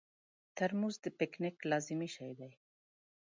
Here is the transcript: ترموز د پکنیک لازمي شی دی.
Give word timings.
ترموز 0.57 0.95
د 1.03 1.07
پکنیک 1.19 1.55
لازمي 1.69 2.09
شی 2.15 2.31
دی. 2.39 2.51